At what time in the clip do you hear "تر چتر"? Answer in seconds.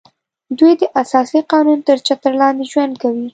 1.87-2.31